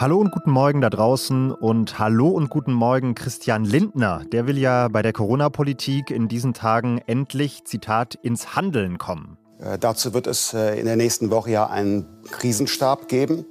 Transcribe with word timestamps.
Hallo 0.00 0.18
und 0.18 0.30
guten 0.30 0.52
Morgen 0.52 0.80
da 0.80 0.90
draußen 0.90 1.50
und 1.50 1.98
hallo 1.98 2.28
und 2.28 2.50
guten 2.50 2.72
Morgen 2.72 3.16
Christian 3.16 3.64
Lindner. 3.64 4.22
Der 4.30 4.46
will 4.46 4.56
ja 4.56 4.86
bei 4.86 5.02
der 5.02 5.12
Corona-Politik 5.12 6.12
in 6.12 6.28
diesen 6.28 6.54
Tagen 6.54 7.00
endlich, 7.08 7.64
Zitat, 7.64 8.14
ins 8.14 8.54
Handeln 8.54 8.98
kommen. 8.98 9.38
Äh, 9.58 9.76
dazu 9.76 10.14
wird 10.14 10.28
es 10.28 10.54
äh, 10.54 10.78
in 10.78 10.86
der 10.86 10.94
nächsten 10.94 11.30
Woche 11.30 11.50
ja 11.50 11.66
einen 11.66 12.06
Krisenstab 12.30 13.08
geben. 13.08 13.44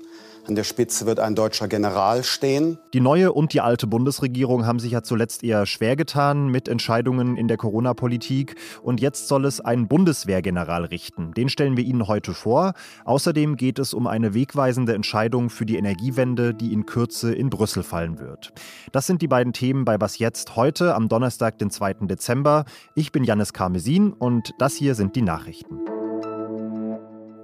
An 0.47 0.55
der 0.55 0.63
Spitze 0.63 1.05
wird 1.05 1.19
ein 1.19 1.35
deutscher 1.35 1.67
General 1.67 2.23
stehen. 2.23 2.77
Die 2.93 3.01
neue 3.01 3.33
und 3.33 3.51
die 3.51 3.59
alte 3.59 3.85
Bundesregierung 3.85 4.65
haben 4.65 4.79
sich 4.79 4.93
ja 4.93 5.03
zuletzt 5.03 5.43
eher 5.43 5.65
schwer 5.65 5.97
getan 5.97 6.47
mit 6.47 6.69
Entscheidungen 6.69 7.35
in 7.35 7.49
der 7.49 7.57
Corona-Politik. 7.57 8.55
Und 8.81 9.01
jetzt 9.01 9.27
soll 9.27 9.43
es 9.43 9.59
einen 9.59 9.89
Bundeswehrgeneral 9.89 10.85
richten. 10.85 11.33
Den 11.33 11.49
stellen 11.49 11.75
wir 11.75 11.83
Ihnen 11.83 12.07
heute 12.07 12.33
vor. 12.33 12.75
Außerdem 13.03 13.57
geht 13.57 13.77
es 13.77 13.93
um 13.93 14.07
eine 14.07 14.33
wegweisende 14.33 14.93
Entscheidung 14.93 15.49
für 15.49 15.65
die 15.65 15.75
Energiewende, 15.75 16.53
die 16.53 16.71
in 16.71 16.85
Kürze 16.85 17.33
in 17.33 17.49
Brüssel 17.49 17.83
fallen 17.83 18.17
wird. 18.17 18.53
Das 18.93 19.05
sind 19.05 19.21
die 19.21 19.27
beiden 19.27 19.51
Themen 19.51 19.83
bei 19.83 19.99
Was 19.99 20.17
Jetzt 20.17 20.55
heute 20.55 20.95
am 20.95 21.09
Donnerstag, 21.09 21.57
den 21.57 21.71
2. 21.71 22.05
Dezember. 22.07 22.63
Ich 22.95 23.11
bin 23.11 23.25
Janis 23.25 23.51
Karmesin 23.51 24.13
und 24.13 24.53
das 24.59 24.75
hier 24.75 24.95
sind 24.95 25.17
die 25.17 25.23
Nachrichten. 25.23 25.96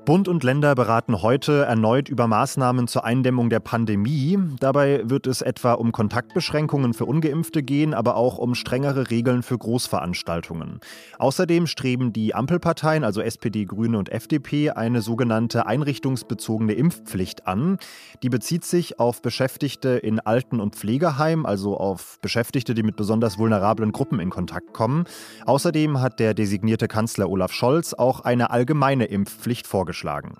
Bund 0.05 0.27
und 0.27 0.43
Länder 0.43 0.75
beraten 0.75 1.21
heute 1.21 1.63
erneut 1.63 2.09
über 2.09 2.27
Maßnahmen 2.27 2.89
zur 2.89 3.05
Eindämmung 3.05 3.49
der 3.49 3.61
Pandemie. 3.61 4.37
Dabei 4.59 5.09
wird 5.09 5.27
es 5.27 5.41
etwa 5.41 5.71
um 5.73 5.93
Kontaktbeschränkungen 5.93 6.93
für 6.93 7.05
ungeimpfte 7.05 7.63
gehen, 7.63 7.93
aber 7.93 8.17
auch 8.17 8.37
um 8.37 8.53
strengere 8.53 9.09
Regeln 9.09 9.43
für 9.43 9.57
Großveranstaltungen. 9.57 10.81
Außerdem 11.19 11.67
streben 11.67 12.11
die 12.11 12.35
Ampelparteien, 12.35 13.05
also 13.05 13.21
SPD, 13.21 13.63
Grüne 13.63 13.97
und 13.97 14.09
FDP, 14.09 14.71
eine 14.71 15.01
sogenannte 15.01 15.67
einrichtungsbezogene 15.67 16.73
Impfpflicht 16.73 17.47
an. 17.47 17.77
Die 18.23 18.29
bezieht 18.29 18.65
sich 18.65 18.99
auf 18.99 19.21
Beschäftigte 19.21 19.91
in 19.91 20.19
Alten- 20.19 20.59
und 20.59 20.75
Pflegeheimen, 20.75 21.45
also 21.45 21.77
auf 21.77 22.19
Beschäftigte, 22.21 22.73
die 22.73 22.83
mit 22.83 22.97
besonders 22.97 23.37
vulnerablen 23.37 23.93
Gruppen 23.93 24.19
in 24.19 24.31
Kontakt 24.31 24.73
kommen. 24.73 25.05
Außerdem 25.45 26.01
hat 26.01 26.19
der 26.19 26.33
designierte 26.33 26.89
Kanzler 26.89 27.29
Olaf 27.29 27.53
Scholz 27.53 27.93
auch 27.93 28.19
eine 28.19 28.49
allgemeine 28.49 29.05
Impfpflicht 29.05 29.65
vorgeschlagen 29.65 29.92
vorgeschlagen. 29.93 30.37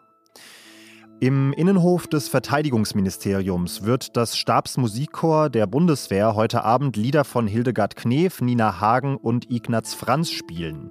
Im 1.20 1.54
Innenhof 1.54 2.08
des 2.08 2.28
Verteidigungsministeriums 2.28 3.84
wird 3.84 4.18
das 4.18 4.36
Stabsmusikchor 4.36 5.50
der 5.50 5.68
Bundeswehr 5.68 6.36
heute 6.36 6.66
Abend 6.66 6.98
Lieder 6.98 7.24
von 7.24 7.48
Hildegard 7.48 7.96
Knef, 7.96 8.42
Nina 8.42 8.82
Hagen 8.82 9.16
und 9.16 9.50
Ignaz 9.50 9.94
Franz 9.94 10.32
spielen. 10.32 10.90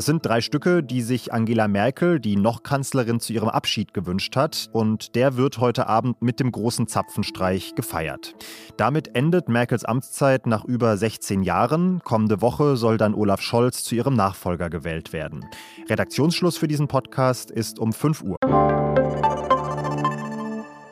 Das 0.00 0.06
sind 0.06 0.24
drei 0.24 0.40
Stücke, 0.40 0.82
die 0.82 1.02
sich 1.02 1.30
Angela 1.30 1.68
Merkel, 1.68 2.20
die 2.20 2.36
noch 2.36 2.62
Kanzlerin, 2.62 3.20
zu 3.20 3.34
ihrem 3.34 3.50
Abschied 3.50 3.92
gewünscht 3.92 4.34
hat. 4.34 4.70
Und 4.72 5.14
der 5.14 5.36
wird 5.36 5.58
heute 5.58 5.88
Abend 5.88 6.22
mit 6.22 6.40
dem 6.40 6.50
großen 6.52 6.86
Zapfenstreich 6.86 7.74
gefeiert. 7.74 8.34
Damit 8.78 9.14
endet 9.14 9.50
Merkels 9.50 9.84
Amtszeit 9.84 10.46
nach 10.46 10.64
über 10.64 10.96
16 10.96 11.42
Jahren. 11.42 12.00
Kommende 12.02 12.40
Woche 12.40 12.78
soll 12.78 12.96
dann 12.96 13.12
Olaf 13.12 13.42
Scholz 13.42 13.84
zu 13.84 13.94
ihrem 13.94 14.14
Nachfolger 14.14 14.70
gewählt 14.70 15.12
werden. 15.12 15.44
Redaktionsschluss 15.90 16.56
für 16.56 16.66
diesen 16.66 16.88
Podcast 16.88 17.50
ist 17.50 17.78
um 17.78 17.92
5 17.92 18.22
Uhr. 18.22 18.36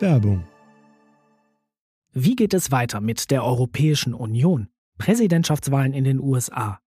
Werbung. 0.01 0.45
Wie 2.12 2.36
geht 2.36 2.53
es 2.53 2.70
weiter 2.70 3.01
mit 3.01 3.31
der 3.31 3.42
Europäischen 3.42 4.12
Union? 4.12 4.69
Präsidentschaftswahlen 4.98 5.95
in 5.95 6.05
den 6.05 6.20
USA, 6.20 6.79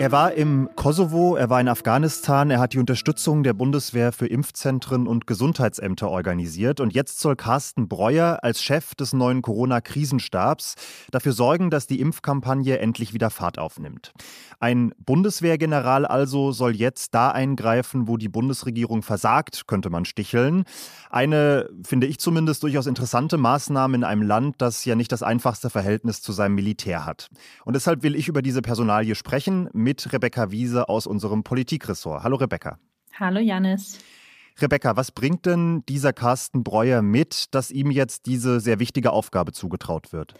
Er 0.00 0.12
war 0.12 0.32
im 0.32 0.70
Kosovo, 0.76 1.36
er 1.36 1.50
war 1.50 1.60
in 1.60 1.68
Afghanistan, 1.68 2.50
er 2.50 2.58
hat 2.58 2.72
die 2.72 2.78
Unterstützung 2.78 3.42
der 3.42 3.52
Bundeswehr 3.52 4.12
für 4.12 4.26
Impfzentren 4.26 5.06
und 5.06 5.26
Gesundheitsämter 5.26 6.08
organisiert. 6.08 6.80
Und 6.80 6.94
jetzt 6.94 7.20
soll 7.20 7.36
Carsten 7.36 7.86
Breuer 7.86 8.38
als 8.40 8.62
Chef 8.62 8.94
des 8.94 9.12
neuen 9.12 9.42
Corona-Krisenstabs 9.42 10.76
dafür 11.10 11.32
sorgen, 11.32 11.68
dass 11.68 11.86
die 11.86 12.00
Impfkampagne 12.00 12.78
endlich 12.78 13.12
wieder 13.12 13.28
Fahrt 13.28 13.58
aufnimmt. 13.58 14.14
Ein 14.58 14.94
Bundeswehrgeneral 15.04 16.06
also 16.06 16.50
soll 16.52 16.76
jetzt 16.76 17.14
da 17.14 17.30
eingreifen, 17.30 18.08
wo 18.08 18.16
die 18.16 18.30
Bundesregierung 18.30 19.02
versagt, 19.02 19.66
könnte 19.66 19.90
man 19.90 20.06
sticheln. 20.06 20.64
Eine, 21.10 21.68
finde 21.84 22.06
ich 22.06 22.18
zumindest, 22.20 22.62
durchaus 22.62 22.86
interessante 22.86 23.36
Maßnahme 23.36 23.98
in 23.98 24.04
einem 24.04 24.22
Land, 24.22 24.56
das 24.62 24.82
ja 24.86 24.94
nicht 24.94 25.12
das 25.12 25.22
einfachste 25.22 25.68
Verhältnis 25.68 26.22
zu 26.22 26.32
seinem 26.32 26.54
Militär 26.54 27.04
hat. 27.04 27.28
Und 27.66 27.74
deshalb 27.74 28.02
will 28.02 28.14
ich 28.14 28.28
über 28.28 28.40
diese 28.40 28.62
Personalie 28.62 29.14
sprechen 29.14 29.68
mit 29.74 29.89
Rebecca 30.12 30.50
Wiese 30.50 30.88
aus 30.88 31.06
unserem 31.06 31.42
Politikressort. 31.42 32.22
Hallo 32.22 32.36
Rebecca. 32.36 32.78
Hallo 33.18 33.40
Janis. 33.40 33.98
Rebecca, 34.60 34.96
was 34.96 35.10
bringt 35.12 35.46
denn 35.46 35.84
dieser 35.88 36.12
Carsten 36.12 36.62
Breuer 36.62 37.02
mit, 37.02 37.54
dass 37.54 37.70
ihm 37.70 37.90
jetzt 37.90 38.26
diese 38.26 38.60
sehr 38.60 38.78
wichtige 38.78 39.12
Aufgabe 39.12 39.52
zugetraut 39.52 40.12
wird? 40.12 40.34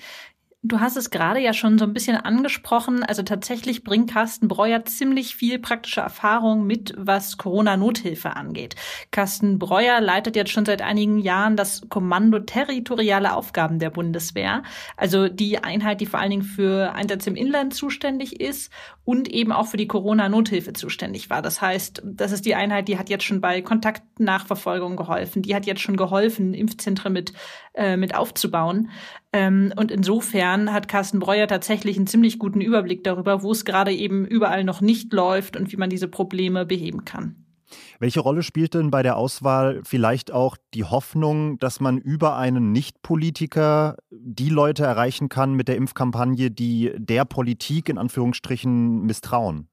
Du 0.62 0.78
hast 0.78 0.98
es 0.98 1.08
gerade 1.08 1.40
ja 1.40 1.54
schon 1.54 1.78
so 1.78 1.86
ein 1.86 1.94
bisschen 1.94 2.18
angesprochen. 2.18 3.02
Also 3.02 3.22
tatsächlich 3.22 3.82
bringt 3.82 4.10
Carsten 4.10 4.46
Breuer 4.46 4.84
ziemlich 4.84 5.34
viel 5.34 5.58
praktische 5.58 6.02
Erfahrung 6.02 6.66
mit, 6.66 6.92
was 6.98 7.38
Corona-Nothilfe 7.38 8.36
angeht. 8.36 8.76
Carsten 9.10 9.58
Breuer 9.58 10.02
leitet 10.02 10.36
jetzt 10.36 10.50
schon 10.50 10.66
seit 10.66 10.82
einigen 10.82 11.18
Jahren 11.18 11.56
das 11.56 11.88
Kommando 11.88 12.40
territoriale 12.40 13.34
Aufgaben 13.34 13.78
der 13.78 13.88
Bundeswehr. 13.88 14.62
Also 14.98 15.28
die 15.28 15.64
Einheit, 15.64 16.02
die 16.02 16.06
vor 16.06 16.20
allen 16.20 16.30
Dingen 16.30 16.42
für 16.42 16.92
Einsatz 16.92 17.26
im 17.26 17.36
Inland 17.36 17.72
zuständig 17.72 18.38
ist 18.38 18.70
und 19.06 19.28
eben 19.28 19.52
auch 19.52 19.66
für 19.66 19.78
die 19.78 19.88
Corona-Nothilfe 19.88 20.74
zuständig 20.74 21.30
war. 21.30 21.40
Das 21.40 21.62
heißt, 21.62 22.02
das 22.04 22.32
ist 22.32 22.44
die 22.44 22.54
Einheit, 22.54 22.86
die 22.86 22.98
hat 22.98 23.08
jetzt 23.08 23.24
schon 23.24 23.40
bei 23.40 23.62
Kontaktnachverfolgung 23.62 24.96
geholfen. 24.96 25.40
Die 25.40 25.54
hat 25.54 25.64
jetzt 25.64 25.80
schon 25.80 25.96
geholfen, 25.96 26.52
Impfzentren 26.52 27.14
mit, 27.14 27.32
äh, 27.72 27.96
mit 27.96 28.14
aufzubauen. 28.14 28.90
Ähm, 29.32 29.72
und 29.76 29.90
insofern 29.90 30.72
hat 30.72 30.88
Carsten 30.88 31.20
Breuer 31.20 31.46
tatsächlich 31.46 31.96
einen 31.96 32.08
ziemlich 32.08 32.38
guten 32.38 32.60
Überblick 32.60 33.04
darüber, 33.04 33.42
wo 33.42 33.52
es 33.52 33.64
gerade 33.64 33.92
eben 33.92 34.26
überall 34.26 34.64
noch 34.64 34.80
nicht 34.80 35.12
läuft 35.12 35.56
und 35.56 35.70
wie 35.72 35.76
man 35.76 35.90
diese 35.90 36.08
Probleme 36.08 36.66
beheben 36.66 37.04
kann. 37.04 37.46
Welche 38.00 38.20
Rolle 38.20 38.42
spielt 38.42 38.74
denn 38.74 38.90
bei 38.90 39.02
der 39.02 39.16
Auswahl 39.16 39.80
vielleicht 39.84 40.32
auch 40.32 40.56
die 40.74 40.84
Hoffnung, 40.84 41.58
dass 41.58 41.78
man 41.78 41.98
über 41.98 42.36
einen 42.36 42.72
Nicht-Politiker 42.72 43.96
die 44.10 44.48
Leute 44.48 44.84
erreichen 44.84 45.28
kann 45.28 45.54
mit 45.54 45.68
der 45.68 45.76
Impfkampagne, 45.76 46.50
die 46.50 46.92
der 46.96 47.24
Politik 47.24 47.88
in 47.88 47.98
Anführungsstrichen 47.98 49.02
misstrauen? 49.02 49.69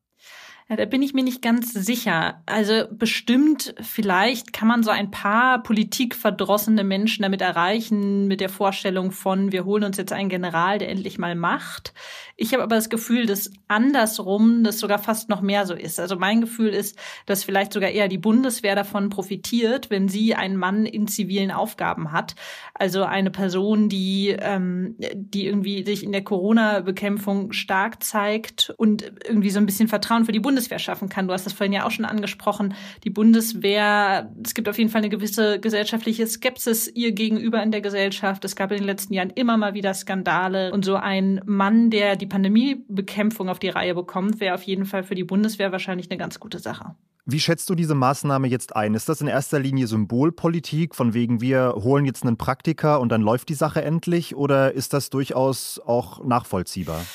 Ja, 0.69 0.75
da 0.75 0.83
bin 0.83 1.01
ich 1.01 1.13
mir 1.13 1.23
nicht 1.23 1.41
ganz 1.41 1.71
sicher. 1.71 2.41
Also 2.45 2.83
bestimmt, 2.91 3.73
vielleicht 3.79 4.51
kann 4.51 4.67
man 4.67 4.83
so 4.83 4.91
ein 4.91 5.11
paar 5.11 5.63
politikverdrossene 5.63 6.83
Menschen 6.83 7.21
damit 7.21 7.39
erreichen, 7.39 8.27
mit 8.27 8.41
der 8.41 8.49
Vorstellung 8.49 9.11
von, 9.11 9.53
wir 9.53 9.63
holen 9.63 9.85
uns 9.85 9.95
jetzt 9.95 10.11
einen 10.11 10.27
General, 10.27 10.77
der 10.77 10.89
endlich 10.89 11.17
mal 11.19 11.35
macht. 11.35 11.93
Ich 12.35 12.51
habe 12.51 12.63
aber 12.63 12.75
das 12.75 12.89
Gefühl, 12.89 13.27
dass 13.27 13.49
andersrum 13.69 14.65
das 14.65 14.79
sogar 14.79 14.99
fast 14.99 15.29
noch 15.29 15.39
mehr 15.41 15.65
so 15.65 15.73
ist. 15.73 16.01
Also 16.01 16.17
mein 16.17 16.41
Gefühl 16.41 16.73
ist, 16.73 16.99
dass 17.25 17.45
vielleicht 17.45 17.71
sogar 17.71 17.91
eher 17.91 18.09
die 18.09 18.17
Bundeswehr 18.17 18.75
davon 18.75 19.07
profitiert, 19.07 19.89
wenn 19.89 20.09
sie 20.09 20.35
einen 20.35 20.57
Mann 20.57 20.85
in 20.85 21.07
zivilen 21.07 21.51
Aufgaben 21.51 22.11
hat. 22.11 22.35
Also 22.73 23.05
eine 23.05 23.31
Person, 23.31 23.87
die, 23.87 24.35
ähm, 24.37 24.95
die 25.15 25.45
irgendwie 25.45 25.85
sich 25.85 26.03
in 26.03 26.11
der 26.11 26.25
Corona-Bekämpfung 26.25 27.53
stark 27.53 28.03
zeigt 28.03 28.73
und 28.75 29.09
irgendwie 29.25 29.49
so 29.49 29.59
ein 29.59 29.65
bisschen 29.65 29.87
Vertrauen 29.87 30.25
für 30.25 30.33
die 30.33 30.41
Bundeswehr 30.41 30.56
Bundeswehr 30.57 30.79
schaffen 30.79 31.07
kann. 31.07 31.27
Du 31.27 31.33
hast 31.33 31.45
das 31.45 31.53
vorhin 31.53 31.71
ja 31.71 31.85
auch 31.85 31.91
schon 31.91 32.05
angesprochen. 32.05 32.73
Die 33.03 33.11
Bundeswehr, 33.11 34.33
es 34.43 34.55
gibt 34.55 34.67
auf 34.67 34.79
jeden 34.79 34.89
Fall 34.89 35.01
eine 35.01 35.09
gewisse 35.09 35.59
gesellschaftliche 35.59 36.25
Skepsis 36.25 36.87
ihr 36.87 37.11
gegenüber 37.11 37.61
in 37.61 37.69
der 37.69 37.81
Gesellschaft. 37.81 38.43
Es 38.43 38.55
gab 38.55 38.71
in 38.71 38.77
den 38.77 38.85
letzten 38.87 39.13
Jahren 39.13 39.29
immer 39.29 39.55
mal 39.55 39.75
wieder 39.75 39.93
Skandale. 39.93 40.71
Und 40.71 40.83
so 40.83 40.95
ein 40.95 41.41
Mann, 41.45 41.91
der 41.91 42.15
die 42.15 42.25
Pandemiebekämpfung 42.25 43.49
auf 43.49 43.59
die 43.59 43.69
Reihe 43.69 43.93
bekommt, 43.93 44.39
wäre 44.39 44.55
auf 44.55 44.63
jeden 44.63 44.85
Fall 44.85 45.03
für 45.03 45.13
die 45.13 45.23
Bundeswehr 45.23 45.71
wahrscheinlich 45.71 46.09
eine 46.09 46.17
ganz 46.17 46.39
gute 46.39 46.57
Sache. 46.57 46.95
Wie 47.27 47.39
schätzt 47.39 47.69
du 47.69 47.75
diese 47.75 47.93
Maßnahme 47.93 48.47
jetzt 48.47 48.75
ein? 48.75 48.95
Ist 48.95 49.09
das 49.09 49.21
in 49.21 49.27
erster 49.27 49.59
Linie 49.59 49.85
Symbolpolitik, 49.85 50.95
von 50.95 51.13
wegen 51.13 51.39
wir 51.39 51.75
holen 51.75 52.05
jetzt 52.05 52.25
einen 52.25 52.37
Praktiker 52.37 52.99
und 52.99 53.11
dann 53.11 53.21
läuft 53.21 53.49
die 53.49 53.53
Sache 53.53 53.83
endlich? 53.83 54.35
Oder 54.35 54.71
ist 54.71 54.93
das 54.93 55.11
durchaus 55.11 55.79
auch 55.85 56.23
nachvollziehbar? 56.23 57.05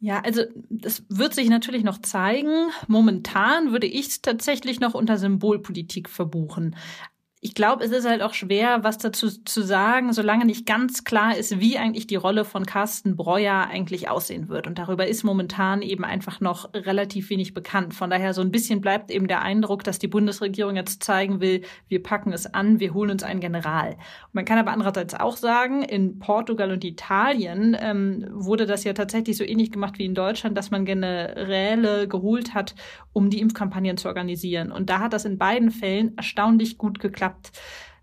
Ja, 0.00 0.20
also 0.20 0.42
das 0.68 1.04
wird 1.08 1.34
sich 1.34 1.48
natürlich 1.48 1.82
noch 1.82 1.98
zeigen. 2.02 2.70
Momentan 2.86 3.72
würde 3.72 3.86
ich 3.86 4.08
es 4.08 4.22
tatsächlich 4.22 4.78
noch 4.78 4.94
unter 4.94 5.16
Symbolpolitik 5.16 6.08
verbuchen 6.10 6.76
ich 7.46 7.54
glaube, 7.54 7.84
es 7.84 7.92
ist 7.92 8.08
halt 8.08 8.22
auch 8.22 8.34
schwer, 8.34 8.82
was 8.82 8.98
dazu 8.98 9.30
zu 9.30 9.62
sagen, 9.62 10.12
solange 10.12 10.44
nicht 10.44 10.66
ganz 10.66 11.04
klar 11.04 11.36
ist, 11.36 11.60
wie 11.60 11.78
eigentlich 11.78 12.08
die 12.08 12.16
Rolle 12.16 12.44
von 12.44 12.66
Carsten 12.66 13.14
Breuer 13.14 13.68
eigentlich 13.70 14.08
aussehen 14.08 14.48
wird. 14.48 14.66
Und 14.66 14.80
darüber 14.80 15.06
ist 15.06 15.22
momentan 15.22 15.80
eben 15.80 16.04
einfach 16.04 16.40
noch 16.40 16.74
relativ 16.74 17.30
wenig 17.30 17.54
bekannt. 17.54 17.94
Von 17.94 18.10
daher 18.10 18.34
so 18.34 18.40
ein 18.40 18.50
bisschen 18.50 18.80
bleibt 18.80 19.12
eben 19.12 19.28
der 19.28 19.42
Eindruck, 19.42 19.84
dass 19.84 20.00
die 20.00 20.08
Bundesregierung 20.08 20.74
jetzt 20.74 21.04
zeigen 21.04 21.40
will, 21.40 21.62
wir 21.86 22.02
packen 22.02 22.32
es 22.32 22.52
an, 22.52 22.80
wir 22.80 22.92
holen 22.94 23.12
uns 23.12 23.22
einen 23.22 23.38
General. 23.38 23.90
Und 23.90 24.34
man 24.34 24.44
kann 24.44 24.58
aber 24.58 24.72
andererseits 24.72 25.14
auch 25.14 25.36
sagen, 25.36 25.84
in 25.84 26.18
Portugal 26.18 26.72
und 26.72 26.82
Italien 26.82 27.76
ähm, 27.78 28.26
wurde 28.28 28.66
das 28.66 28.82
ja 28.82 28.92
tatsächlich 28.92 29.36
so 29.36 29.44
ähnlich 29.44 29.70
gemacht 29.70 30.00
wie 30.00 30.04
in 30.04 30.16
Deutschland, 30.16 30.58
dass 30.58 30.72
man 30.72 30.84
Generäle 30.84 32.08
geholt 32.08 32.54
hat, 32.54 32.74
um 33.12 33.30
die 33.30 33.38
Impfkampagnen 33.38 33.98
zu 33.98 34.08
organisieren. 34.08 34.72
Und 34.72 34.90
da 34.90 34.98
hat 34.98 35.12
das 35.12 35.24
in 35.24 35.38
beiden 35.38 35.70
Fällen 35.70 36.16
erstaunlich 36.16 36.76
gut 36.76 36.98
geklappt. 36.98 37.35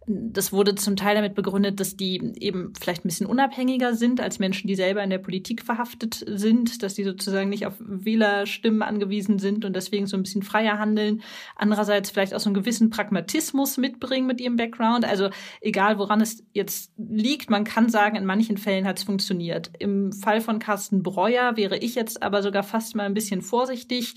Das 0.05 0.51
wurde 0.51 0.75
zum 0.75 0.97
Teil 0.97 1.15
damit 1.15 1.33
begründet, 1.33 1.79
dass 1.79 1.95
die 1.95 2.33
eben 2.39 2.73
vielleicht 2.77 3.05
ein 3.05 3.07
bisschen 3.07 3.25
unabhängiger 3.25 3.95
sind 3.95 4.19
als 4.19 4.37
Menschen, 4.37 4.67
die 4.67 4.75
selber 4.75 5.01
in 5.01 5.09
der 5.09 5.17
Politik 5.17 5.63
verhaftet 5.63 6.25
sind, 6.27 6.83
dass 6.83 6.95
die 6.95 7.05
sozusagen 7.05 7.49
nicht 7.49 7.65
auf 7.65 7.75
Wählerstimmen 7.79 8.81
angewiesen 8.81 9.39
sind 9.39 9.63
und 9.63 9.73
deswegen 9.75 10.05
so 10.05 10.17
ein 10.17 10.23
bisschen 10.23 10.43
freier 10.43 10.77
handeln. 10.77 11.21
Andererseits 11.55 12.09
vielleicht 12.09 12.33
auch 12.33 12.41
so 12.41 12.49
einen 12.49 12.55
gewissen 12.55 12.89
Pragmatismus 12.89 13.77
mitbringen 13.77 14.27
mit 14.27 14.41
ihrem 14.41 14.57
Background. 14.57 15.05
Also 15.05 15.29
egal, 15.61 15.97
woran 15.97 16.19
es 16.19 16.43
jetzt 16.51 16.91
liegt, 16.97 17.49
man 17.49 17.63
kann 17.63 17.87
sagen, 17.87 18.17
in 18.17 18.25
manchen 18.25 18.57
Fällen 18.57 18.85
hat 18.85 18.97
es 18.97 19.05
funktioniert. 19.05 19.71
Im 19.79 20.11
Fall 20.11 20.41
von 20.41 20.59
Carsten 20.59 21.01
Breuer 21.01 21.55
wäre 21.55 21.77
ich 21.77 21.95
jetzt 21.95 22.23
aber 22.23 22.43
sogar 22.43 22.63
fast 22.63 22.95
mal 22.95 23.05
ein 23.05 23.13
bisschen 23.13 23.41
vorsichtig 23.41 24.15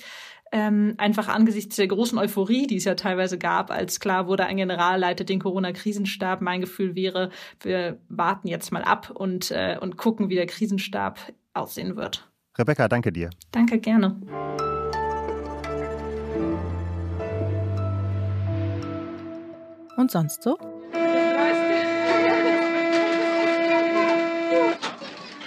ähm, 0.52 0.94
einfach 0.98 1.28
angesichts 1.28 1.76
der 1.76 1.88
großen 1.88 2.18
Euphorie, 2.18 2.66
die 2.66 2.76
es 2.76 2.84
ja 2.84 2.94
teilweise 2.94 3.38
gab, 3.38 3.70
als 3.70 4.00
klar 4.00 4.26
wurde, 4.26 4.46
ein 4.46 4.56
General 4.56 4.98
leitet 4.98 5.28
den 5.28 5.40
Corona-Krisenstab. 5.40 6.40
Mein 6.40 6.60
Gefühl 6.60 6.94
wäre, 6.94 7.30
wir 7.60 7.98
warten 8.08 8.48
jetzt 8.48 8.72
mal 8.72 8.82
ab 8.82 9.10
und, 9.10 9.50
äh, 9.50 9.78
und 9.80 9.96
gucken, 9.96 10.28
wie 10.28 10.34
der 10.34 10.46
Krisenstab 10.46 11.18
aussehen 11.52 11.96
wird. 11.96 12.28
Rebecca, 12.58 12.88
danke 12.88 13.12
dir. 13.12 13.30
Danke, 13.50 13.78
gerne. 13.78 14.16
Und 19.96 20.10
sonst 20.10 20.42
so? 20.42 20.58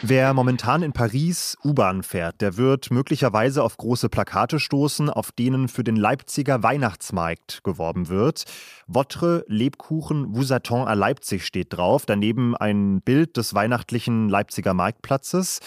Wer 0.10 0.34
momentan 0.34 0.82
in 0.82 0.92
Paris 0.92 1.56
U-Bahn 1.64 2.02
fährt, 2.02 2.42
der 2.42 2.58
wird 2.58 2.90
möglicherweise 2.90 3.62
auf 3.64 3.78
große 3.78 4.10
Plakate 4.10 4.60
stoßen, 4.60 5.08
auf 5.08 5.32
denen 5.32 5.68
für 5.68 5.84
den 5.84 5.96
Leipziger 5.96 6.64
Weihnachtsmarkt 6.64 7.64
geworben 7.64 8.10
wird. 8.10 8.46
Votre 8.88 9.46
Lebkuchen 9.46 10.34
vous 10.34 10.52
attend 10.52 10.88
à 10.88 10.96
Leipzig 10.96 11.46
steht 11.46 11.74
drauf, 11.74 12.08
daneben 12.08 12.58
ein 12.58 13.02
Bild 13.02 13.38
des 13.38 13.54
weihnachtlichen 13.54 14.30
Leipziger 14.30 14.74
Marktplatzes. 14.74 15.60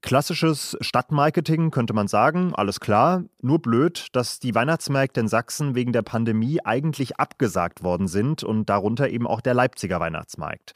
Klassisches 0.00 0.76
Stadtmarketing 0.80 1.70
könnte 1.72 1.92
man 1.92 2.06
sagen, 2.06 2.54
alles 2.54 2.78
klar. 2.78 3.24
Nur 3.42 3.60
blöd, 3.60 4.06
dass 4.12 4.38
die 4.38 4.54
Weihnachtsmärkte 4.54 5.20
in 5.20 5.28
Sachsen 5.28 5.74
wegen 5.74 5.92
der 5.92 6.02
Pandemie 6.02 6.60
eigentlich 6.64 7.18
abgesagt 7.18 7.82
worden 7.82 8.06
sind 8.06 8.44
und 8.44 8.68
darunter 8.68 9.08
eben 9.08 9.26
auch 9.26 9.40
der 9.40 9.54
Leipziger 9.54 9.98
Weihnachtsmarkt. 9.98 10.72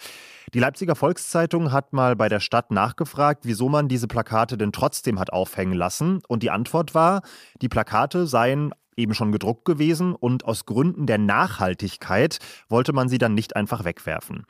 Die 0.54 0.58
Leipziger 0.58 0.96
Volkszeitung 0.96 1.70
hat 1.70 1.92
mal 1.92 2.16
bei 2.16 2.28
der 2.28 2.40
Stadt 2.40 2.72
nachgefragt, 2.72 3.44
wieso 3.44 3.68
man 3.68 3.88
diese 3.88 4.08
Plakate 4.08 4.58
denn 4.58 4.72
trotzdem 4.72 5.20
hat 5.20 5.32
aufhängen 5.32 5.74
lassen. 5.74 6.22
Und 6.26 6.42
die 6.42 6.50
Antwort 6.50 6.94
war, 6.94 7.22
die 7.60 7.68
Plakate 7.68 8.26
seien 8.26 8.72
eben 8.96 9.14
schon 9.14 9.32
gedruckt 9.32 9.64
gewesen 9.64 10.14
und 10.14 10.44
aus 10.44 10.66
Gründen 10.66 11.06
der 11.06 11.18
Nachhaltigkeit 11.18 12.38
wollte 12.68 12.92
man 12.92 13.08
sie 13.08 13.18
dann 13.18 13.34
nicht 13.34 13.56
einfach 13.56 13.84
wegwerfen. 13.84 14.44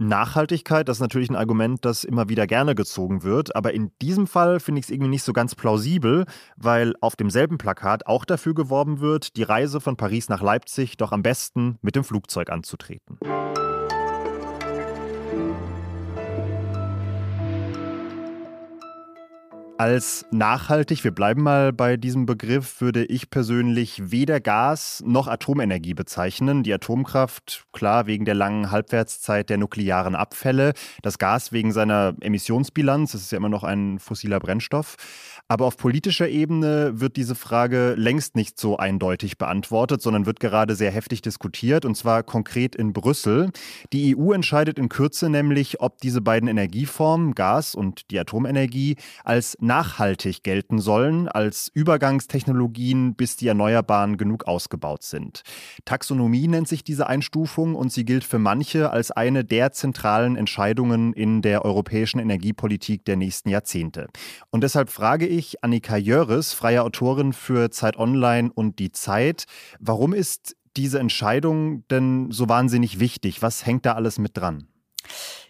Nachhaltigkeit, 0.00 0.88
das 0.88 0.96
ist 0.96 1.02
natürlich 1.02 1.28
ein 1.28 1.36
Argument, 1.36 1.84
das 1.84 2.04
immer 2.04 2.28
wieder 2.28 2.46
gerne 2.46 2.74
gezogen 2.74 3.22
wird, 3.22 3.54
aber 3.54 3.74
in 3.74 3.92
diesem 4.00 4.26
Fall 4.26 4.58
finde 4.58 4.78
ich 4.78 4.86
es 4.86 4.90
irgendwie 4.90 5.10
nicht 5.10 5.22
so 5.22 5.32
ganz 5.34 5.54
plausibel, 5.54 6.24
weil 6.56 6.94
auf 7.02 7.16
demselben 7.16 7.58
Plakat 7.58 8.06
auch 8.06 8.24
dafür 8.24 8.54
geworben 8.54 9.00
wird, 9.00 9.36
die 9.36 9.42
Reise 9.42 9.80
von 9.80 9.96
Paris 9.96 10.30
nach 10.30 10.40
Leipzig 10.40 10.96
doch 10.96 11.12
am 11.12 11.22
besten 11.22 11.78
mit 11.82 11.96
dem 11.96 12.04
Flugzeug 12.04 12.50
anzutreten. 12.50 13.18
Als 19.80 20.26
nachhaltig, 20.30 21.04
wir 21.04 21.10
bleiben 21.10 21.42
mal 21.42 21.72
bei 21.72 21.96
diesem 21.96 22.26
Begriff, 22.26 22.82
würde 22.82 23.02
ich 23.02 23.30
persönlich 23.30 24.10
weder 24.10 24.38
Gas 24.38 25.02
noch 25.06 25.26
Atomenergie 25.26 25.94
bezeichnen. 25.94 26.62
Die 26.62 26.74
Atomkraft, 26.74 27.64
klar, 27.72 28.06
wegen 28.06 28.26
der 28.26 28.34
langen 28.34 28.70
Halbwertszeit 28.70 29.48
der 29.48 29.56
nuklearen 29.56 30.14
Abfälle. 30.14 30.74
Das 31.00 31.16
Gas 31.16 31.52
wegen 31.52 31.72
seiner 31.72 32.14
Emissionsbilanz, 32.20 33.12
das 33.12 33.22
ist 33.22 33.32
ja 33.32 33.38
immer 33.38 33.48
noch 33.48 33.64
ein 33.64 33.98
fossiler 34.00 34.38
Brennstoff. 34.38 34.96
Aber 35.48 35.64
auf 35.64 35.78
politischer 35.78 36.28
Ebene 36.28 37.00
wird 37.00 37.16
diese 37.16 37.34
Frage 37.34 37.94
längst 37.96 38.36
nicht 38.36 38.60
so 38.60 38.76
eindeutig 38.76 39.38
beantwortet, 39.38 40.02
sondern 40.02 40.26
wird 40.26 40.40
gerade 40.40 40.76
sehr 40.76 40.92
heftig 40.92 41.22
diskutiert, 41.22 41.86
und 41.86 41.96
zwar 41.96 42.22
konkret 42.22 42.76
in 42.76 42.92
Brüssel. 42.92 43.50
Die 43.94 44.14
EU 44.14 44.32
entscheidet 44.32 44.78
in 44.78 44.90
Kürze 44.90 45.30
nämlich, 45.30 45.80
ob 45.80 45.98
diese 46.02 46.20
beiden 46.20 46.50
Energieformen, 46.50 47.34
Gas 47.34 47.74
und 47.74 48.10
die 48.10 48.20
Atomenergie, 48.20 48.96
als 49.24 49.56
nachhaltig 49.70 50.42
gelten 50.42 50.80
sollen, 50.80 51.28
als 51.28 51.70
Übergangstechnologien, 51.72 53.14
bis 53.14 53.36
die 53.36 53.46
Erneuerbaren 53.46 54.16
genug 54.16 54.48
ausgebaut 54.48 55.04
sind. 55.04 55.42
Taxonomie 55.84 56.48
nennt 56.48 56.66
sich 56.66 56.82
diese 56.82 57.06
Einstufung 57.06 57.76
und 57.76 57.92
sie 57.92 58.04
gilt 58.04 58.24
für 58.24 58.40
manche 58.40 58.90
als 58.90 59.12
eine 59.12 59.44
der 59.44 59.70
zentralen 59.70 60.34
Entscheidungen 60.34 61.12
in 61.12 61.40
der 61.40 61.64
europäischen 61.64 62.18
Energiepolitik 62.18 63.04
der 63.04 63.14
nächsten 63.14 63.48
Jahrzehnte. 63.48 64.08
Und 64.50 64.64
deshalb 64.64 64.90
frage 64.90 65.28
ich, 65.28 65.62
Annika 65.62 65.96
Jöris, 65.96 66.52
freie 66.52 66.82
Autorin 66.82 67.32
für 67.32 67.70
Zeit 67.70 67.96
Online 67.96 68.50
und 68.52 68.80
Die 68.80 68.90
Zeit. 68.90 69.44
Warum 69.78 70.12
ist 70.12 70.56
diese 70.76 70.98
Entscheidung 70.98 71.86
denn 71.90 72.32
so 72.32 72.48
wahnsinnig 72.48 72.98
wichtig? 72.98 73.40
Was 73.40 73.64
hängt 73.64 73.86
da 73.86 73.92
alles 73.92 74.18
mit 74.18 74.36
dran? 74.36 74.66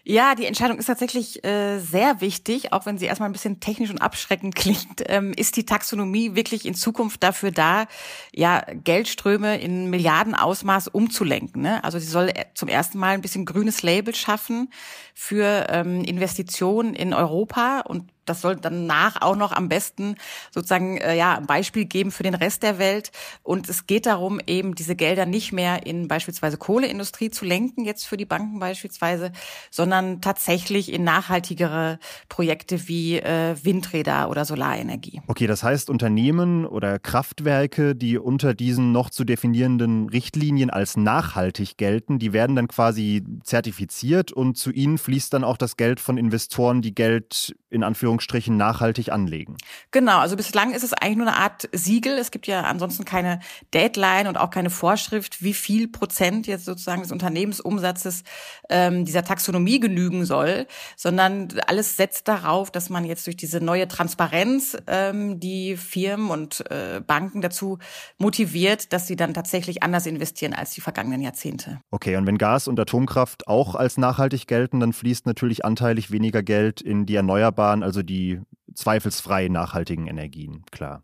Ja, 0.03 0.33
die 0.33 0.45
Entscheidung 0.45 0.79
ist 0.79 0.87
tatsächlich 0.87 1.43
äh, 1.43 1.77
sehr 1.79 2.21
wichtig, 2.21 2.73
auch 2.73 2.85
wenn 2.85 2.97
sie 2.97 3.05
erstmal 3.05 3.29
ein 3.29 3.33
bisschen 3.33 3.59
technisch 3.59 3.91
und 3.91 4.01
abschreckend 4.01 4.55
klingt. 4.61 5.03
Ähm, 5.05 5.33
ist 5.35 5.57
die 5.57 5.65
Taxonomie 5.65 6.35
wirklich 6.35 6.65
in 6.65 6.73
Zukunft 6.73 7.21
dafür 7.21 7.51
da, 7.51 7.85
ja, 8.33 8.63
Geldströme 8.83 9.59
in 9.59 9.89
Milliardenausmaß 9.89 10.87
umzulenken? 10.87 11.61
Ne? 11.61 11.83
Also 11.83 11.99
sie 11.99 12.07
soll 12.07 12.29
äh, 12.29 12.45
zum 12.55 12.67
ersten 12.67 12.97
Mal 12.97 13.13
ein 13.13 13.21
bisschen 13.21 13.45
grünes 13.45 13.83
Label 13.83 14.15
schaffen 14.15 14.71
für 15.13 15.67
ähm, 15.69 16.03
Investitionen 16.03 16.95
in 16.95 17.13
Europa 17.13 17.81
und 17.81 18.05
das 18.25 18.41
soll 18.41 18.55
danach 18.55 19.21
auch 19.21 19.35
noch 19.35 19.51
am 19.51 19.69
besten 19.69 20.15
sozusagen 20.51 20.97
äh, 20.97 21.15
ja 21.15 21.37
ein 21.37 21.47
Beispiel 21.47 21.85
geben 21.85 22.11
für 22.11 22.23
den 22.23 22.35
Rest 22.35 22.63
der 22.63 22.77
Welt. 22.77 23.11
Und 23.43 23.69
es 23.69 23.87
geht 23.87 24.05
darum, 24.05 24.39
eben 24.45 24.75
diese 24.75 24.95
Gelder 24.95 25.25
nicht 25.25 25.51
mehr 25.51 25.85
in 25.85 26.07
beispielsweise 26.07 26.57
Kohleindustrie 26.57 27.29
zu 27.29 27.45
lenken, 27.45 27.85
jetzt 27.85 28.05
für 28.05 28.17
die 28.17 28.25
Banken 28.25 28.59
beispielsweise, 28.59 29.31
sondern 29.69 30.21
tatsächlich 30.21 30.91
in 30.91 31.03
nachhaltigere 31.03 31.99
Projekte 32.29 32.87
wie 32.87 33.17
äh, 33.17 33.55
Windräder 33.63 34.29
oder 34.29 34.45
Solarenergie. 34.45 35.21
Okay, 35.27 35.47
das 35.47 35.63
heißt 35.63 35.89
Unternehmen 35.89 36.65
oder 36.65 36.99
Kraftwerke, 36.99 37.95
die 37.95 38.17
unter 38.17 38.53
diesen 38.53 38.91
noch 38.91 39.09
zu 39.09 39.23
definierenden 39.23 40.09
Richtlinien 40.09 40.69
als 40.69 40.97
nachhaltig 40.97 41.77
gelten, 41.77 42.19
die 42.19 42.33
werden 42.33 42.55
dann 42.55 42.67
quasi 42.67 43.23
zertifiziert 43.43 44.31
und 44.31 44.57
zu 44.57 44.71
ihnen 44.71 44.97
fließt 44.97 45.33
dann 45.33 45.43
auch 45.43 45.57
das 45.57 45.77
Geld 45.77 45.99
von 45.99 46.17
Investoren, 46.17 46.81
die 46.81 46.93
Geld 46.93 47.55
in 47.69 47.83
Anführungsstrichen 48.11 48.57
nachhaltig 48.57 49.11
anlegen. 49.11 49.57
Genau, 49.91 50.19
also 50.19 50.35
bislang 50.35 50.73
ist 50.73 50.83
es 50.83 50.93
eigentlich 50.93 51.17
nur 51.17 51.27
eine 51.27 51.37
Art 51.37 51.69
Siegel. 51.71 52.17
Es 52.17 52.31
gibt 52.31 52.47
ja 52.47 52.61
ansonsten 52.61 53.05
keine 53.05 53.39
Deadline 53.73 54.27
und 54.27 54.37
auch 54.37 54.49
keine 54.49 54.69
Vorschrift, 54.69 55.41
wie 55.41 55.53
viel 55.53 55.87
Prozent 55.87 56.47
jetzt 56.47 56.65
sozusagen 56.65 57.01
des 57.01 57.11
Unternehmensumsatzes 57.11 58.23
ähm, 58.69 59.05
dieser 59.05 59.23
Taxonomie 59.23 59.79
genügen 59.79 60.25
soll, 60.25 60.67
sondern 60.97 61.47
alles 61.67 61.97
setzt 61.97 62.27
darauf, 62.27 62.71
dass 62.71 62.89
man 62.89 63.05
jetzt 63.05 63.25
durch 63.27 63.37
diese 63.37 63.61
neue 63.61 63.87
Transparenz 63.87 64.77
ähm, 64.87 65.39
die 65.39 65.77
Firmen 65.77 66.29
und 66.29 66.69
äh, 66.69 67.01
Banken 67.05 67.41
dazu 67.41 67.79
motiviert, 68.17 68.91
dass 68.93 69.07
sie 69.07 69.15
dann 69.15 69.33
tatsächlich 69.33 69.83
anders 69.83 70.05
investieren 70.05 70.53
als 70.53 70.71
die 70.71 70.81
vergangenen 70.81 71.21
Jahrzehnte. 71.21 71.79
Okay, 71.91 72.17
und 72.17 72.27
wenn 72.27 72.37
Gas 72.37 72.67
und 72.67 72.79
Atomkraft 72.79 73.47
auch 73.47 73.75
als 73.75 73.97
nachhaltig 73.97 74.47
gelten, 74.47 74.79
dann 74.79 74.93
fließt 74.93 75.25
natürlich 75.25 75.63
anteilig 75.63 76.11
weniger 76.11 76.43
Geld 76.43 76.81
in 76.81 77.05
die 77.05 77.15
erneuerbaren 77.15 77.61
erneuerbaren, 77.61 77.83
die 78.03 78.41
zweifelsfrei 78.73 79.47
nachhaltigen 79.47 80.07
Energien, 80.07 80.63
klar. 80.71 81.03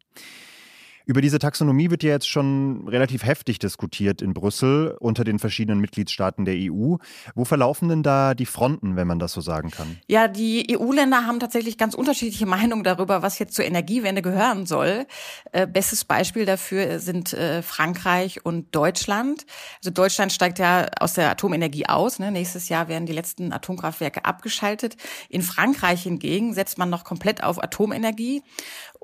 Über 1.07 1.21
diese 1.21 1.39
Taxonomie 1.39 1.89
wird 1.89 2.03
ja 2.03 2.09
jetzt 2.09 2.27
schon 2.27 2.85
relativ 2.85 3.23
heftig 3.23 3.59
diskutiert 3.59 4.21
in 4.21 4.33
Brüssel 4.33 4.97
unter 4.99 5.23
den 5.23 5.39
verschiedenen 5.39 5.79
Mitgliedstaaten 5.79 6.43
der 6.43 6.55
EU. 6.57 6.97
Wo 7.33 7.45
verlaufen 7.45 7.87
denn 7.87 8.03
da 8.03 8.33
die 8.33 8.45
Fronten, 8.45 8.97
wenn 8.97 9.07
man 9.07 9.17
das 9.17 9.31
so 9.31 9.39
sagen 9.39 9.71
kann? 9.71 9.99
Ja, 10.07 10.27
die 10.27 10.77
EU-Länder 10.77 11.25
haben 11.25 11.39
tatsächlich 11.39 11.77
ganz 11.77 11.93
unterschiedliche 11.93 12.45
Meinungen 12.57 12.83
darüber, 12.83 13.21
was 13.21 13.39
jetzt 13.39 13.55
zur 13.55 13.63
Energiewende 13.63 14.21
gehören 14.21 14.65
soll. 14.65 15.05
Äh, 15.53 15.65
bestes 15.65 16.03
Beispiel 16.03 16.45
dafür 16.45 16.99
sind 16.99 17.31
äh, 17.31 17.61
Frankreich 17.61 18.43
und 18.45 18.75
Deutschland. 18.75 19.45
Also 19.79 19.91
Deutschland 19.91 20.33
steigt 20.33 20.59
ja 20.59 20.87
aus 20.99 21.13
der 21.13 21.31
Atomenergie 21.31 21.85
aus. 21.85 22.19
Ne? 22.19 22.33
Nächstes 22.33 22.67
Jahr 22.67 22.89
werden 22.89 23.05
die 23.05 23.13
letzten 23.13 23.53
Atomkraftwerke 23.53 24.25
abgeschaltet. 24.25 24.97
In 25.29 25.41
Frankreich 25.41 26.03
hingegen 26.03 26.53
setzt 26.53 26.77
man 26.77 26.89
noch 26.89 27.05
komplett 27.05 27.43
auf 27.43 27.63
Atomenergie. 27.63 28.43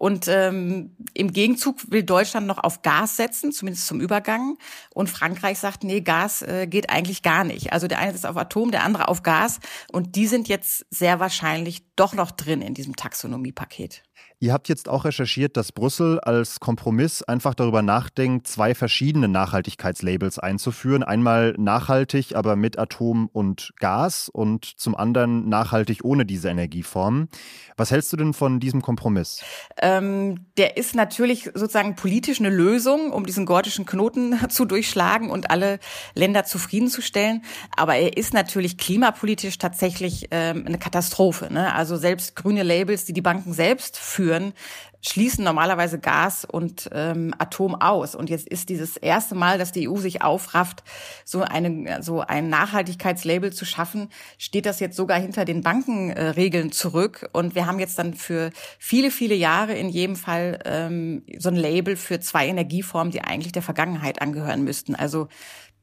Und 0.04 0.28
ähm, 0.28 0.98
im 1.14 1.32
Gegenzug 1.32 1.90
will 1.90 2.04
Deutschland 2.04 2.46
noch 2.46 2.62
auf 2.62 2.82
Gas 2.82 3.16
setzen, 3.16 3.54
zumindest 3.54 3.88
zum 3.88 4.02
Übergang. 4.02 4.58
Und 4.94 5.10
Frankreich 5.10 5.60
sagt, 5.60 5.86
nee, 5.86 6.02
Gas 6.02 6.42
äh, 6.42 6.68
geht 6.68 6.90
eigentlich 6.90 7.22
gar 7.22 7.46
nicht. 7.46 7.72
Also 7.72 7.88
der 7.88 8.00
eine 8.00 8.12
ist 8.12 8.26
auf 8.26 8.36
Atom, 8.36 8.72
der 8.72 8.84
andere 8.84 9.08
auf 9.08 9.24
Gas. 9.24 9.62
Und 9.94 10.18
die 10.18 10.28
sind 10.28 10.50
jetzt 10.50 10.86
sehr 10.90 11.22
wahrscheinlich 11.22 11.86
doch 11.96 12.14
noch 12.14 12.32
drin 12.32 12.62
in 12.62 12.74
diesem 12.74 12.96
Taxonomiepaket. 12.96 14.04
Ihr 14.40 14.52
habt 14.52 14.68
jetzt 14.68 14.90
auch 14.90 15.06
recherchiert, 15.06 15.56
dass 15.56 15.72
Brüssel 15.72 16.20
als 16.20 16.60
Kompromiss 16.60 17.24
einfach 17.24 17.54
darüber 17.54 17.82
nachdenkt, 17.82 18.46
zwei 18.46 18.76
verschiedene 18.76 19.30
Nachhaltigkeitslabels 19.30 20.38
einzuführen. 20.38 21.02
Einmal 21.02 21.56
nachhaltig, 21.58 22.36
aber 22.36 22.58
mit 22.58 22.78
Atom 22.78 23.30
und 23.32 23.72
Gas 23.80 24.28
und 24.28 24.66
zum 24.66 24.96
anderen 24.96 25.48
nachhaltig 25.48 26.04
ohne 26.04 26.26
diese 26.26 26.50
Energieformen. 26.50 27.30
Was 27.78 27.92
hältst 27.92 28.12
du 28.12 28.18
denn 28.18 28.34
von 28.34 28.60
diesem 28.60 28.82
Kompromiss? 28.82 29.42
Ähm, 29.82 30.46
der 30.58 30.76
ist 30.76 30.94
natürlich 30.94 31.46
sozusagen 31.54 31.96
politisch 31.96 32.40
eine 32.40 32.50
Lösung, 32.50 33.14
um 33.14 33.26
diesen 33.26 33.46
gordischen 33.46 33.86
Knoten 33.86 34.38
zu 34.50 34.66
durchschlagen 34.66 35.30
und 35.30 35.52
alle 35.52 35.80
Länder 36.16 36.44
zufriedenzustellen. 36.44 37.44
Aber 37.78 37.96
er 37.96 38.18
ist 38.18 38.34
natürlich 38.34 38.78
klimapolitisch 38.78 39.58
tatsächlich 39.58 40.28
ähm, 40.32 40.66
eine 40.68 40.80
Katastrophe. 40.80 41.48
Ne? 41.50 41.74
Also 41.74 41.83
selbst 41.86 42.36
grüne 42.36 42.64
Labels, 42.64 43.06
die 43.06 43.14
die 43.14 43.22
Banken 43.22 43.54
selbst 43.54 43.98
führen, 43.98 44.24
führen, 44.34 44.54
schließen 45.02 45.44
normalerweise 45.44 46.00
Gas 46.00 46.46
und 46.46 46.90
ähm, 46.94 47.34
Atom 47.38 47.76
aus. 47.76 48.16
Und 48.16 48.30
jetzt 48.30 48.48
ist 48.48 48.70
dieses 48.70 48.96
erste 48.96 49.36
Mal, 49.36 49.58
dass 49.58 49.74
die 49.74 49.90
EU 49.90 49.98
sich 49.98 50.22
aufrafft, 50.22 50.84
so, 51.26 51.42
eine, 51.42 52.02
so 52.02 52.22
ein 52.22 52.50
Nachhaltigkeitslabel 52.50 53.52
zu 53.52 53.66
schaffen, 53.66 54.10
steht 54.38 54.66
das 54.66 54.80
jetzt 54.80 54.96
sogar 54.96 55.20
hinter 55.20 55.44
den 55.44 55.62
Bankenregeln 55.62 56.68
äh, 56.68 56.72
zurück. 56.72 57.30
Und 57.34 57.54
wir 57.54 57.66
haben 57.66 57.80
jetzt 57.80 58.00
dann 58.00 58.14
für 58.14 58.52
viele, 58.80 59.12
viele 59.12 59.36
Jahre 59.36 59.74
in 59.74 59.90
jedem 59.90 60.16
Fall 60.16 60.60
ähm, 60.64 61.24
so 61.38 61.50
ein 61.50 61.56
Label 61.56 61.98
für 61.98 62.22
zwei 62.22 62.48
Energieformen, 62.48 63.12
die 63.12 63.22
eigentlich 63.22 63.52
der 63.52 63.62
Vergangenheit 63.62 64.22
angehören 64.22 64.64
müssten. 64.64 64.96
Also 64.96 65.28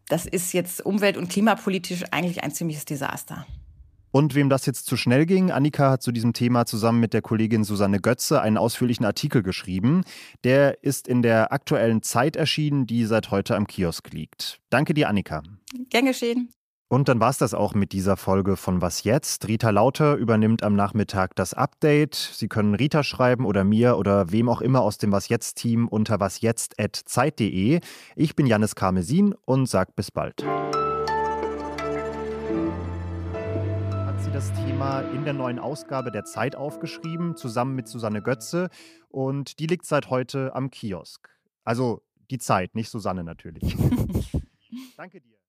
das 0.08 0.24
ist 0.24 0.54
jetzt 0.54 0.84
umwelt- 0.84 1.18
und 1.18 1.28
klimapolitisch 1.28 2.04
eigentlich 2.10 2.42
ein 2.42 2.52
ziemliches 2.52 2.86
Desaster. 2.86 3.46
Und 4.12 4.34
wem 4.34 4.48
das 4.48 4.66
jetzt 4.66 4.86
zu 4.86 4.96
schnell 4.96 5.26
ging, 5.26 5.50
Annika 5.50 5.90
hat 5.90 6.02
zu 6.02 6.12
diesem 6.12 6.32
Thema 6.32 6.66
zusammen 6.66 7.00
mit 7.00 7.14
der 7.14 7.22
Kollegin 7.22 7.64
Susanne 7.64 8.00
Götze 8.00 8.40
einen 8.40 8.58
ausführlichen 8.58 9.06
Artikel 9.06 9.42
geschrieben. 9.42 10.02
Der 10.44 10.82
ist 10.82 11.06
in 11.06 11.22
der 11.22 11.52
aktuellen 11.52 12.02
Zeit 12.02 12.36
erschienen, 12.36 12.86
die 12.86 13.04
seit 13.04 13.30
heute 13.30 13.56
am 13.56 13.66
Kiosk 13.66 14.12
liegt. 14.12 14.58
Danke 14.70 14.94
dir, 14.94 15.08
Annika. 15.08 15.42
Gern 15.90 16.06
geschehen. 16.06 16.50
Und 16.92 17.08
dann 17.08 17.20
war 17.20 17.30
es 17.30 17.38
das 17.38 17.54
auch 17.54 17.72
mit 17.72 17.92
dieser 17.92 18.16
Folge 18.16 18.56
von 18.56 18.82
Was 18.82 19.04
jetzt? 19.04 19.46
Rita 19.46 19.70
Lauter 19.70 20.16
übernimmt 20.16 20.64
am 20.64 20.74
Nachmittag 20.74 21.36
das 21.36 21.54
Update. 21.54 22.16
Sie 22.16 22.48
können 22.48 22.74
Rita 22.74 23.04
schreiben 23.04 23.46
oder 23.46 23.62
mir 23.62 23.96
oder 23.96 24.32
wem 24.32 24.48
auch 24.48 24.60
immer 24.60 24.80
aus 24.80 24.98
dem 24.98 25.12
Was 25.12 25.28
jetzt 25.28 25.54
Team 25.54 25.86
unter 25.86 26.18
wasjetzt@zeit.de. 26.18 27.78
Ich 28.16 28.34
bin 28.34 28.46
Janis 28.46 28.74
Karmesin 28.74 29.36
und 29.44 29.66
sag 29.66 29.94
bis 29.94 30.10
bald. 30.10 30.44
Das 34.40 34.54
Thema 34.54 35.02
in 35.02 35.24
der 35.24 35.34
neuen 35.34 35.58
Ausgabe 35.58 36.10
der 36.10 36.24
Zeit 36.24 36.56
aufgeschrieben, 36.56 37.36
zusammen 37.36 37.74
mit 37.74 37.86
Susanne 37.88 38.22
Götze. 38.22 38.70
Und 39.10 39.58
die 39.58 39.66
liegt 39.66 39.84
seit 39.84 40.08
heute 40.08 40.54
am 40.54 40.70
Kiosk. 40.70 41.28
Also 41.62 42.00
die 42.30 42.38
Zeit, 42.38 42.74
nicht 42.74 42.88
Susanne 42.88 43.22
natürlich. 43.22 43.76
Danke 44.96 45.20
dir. 45.20 45.40